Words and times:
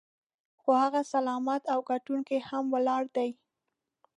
خو 0.61 0.69
هغه 0.83 1.01
سلامت 1.13 1.61
او 1.73 1.79
ګټونکی 1.91 2.37
هم 2.49 2.65
ولاړ 2.75 3.03
دی. 3.15 3.29